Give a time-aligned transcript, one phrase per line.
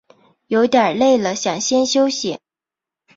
[0.47, 2.39] 有点累了想先休息